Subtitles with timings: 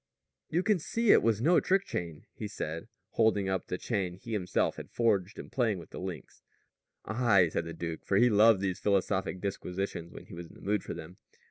[0.49, 4.33] "You can see it was no trick chain," he said, holding up the chain he
[4.33, 6.41] himself had forged and playing with the links.
[7.05, 10.61] "Aye," said the duke, for he loved these philosophic disquisitions, when he was in the
[10.61, 11.17] mood for them.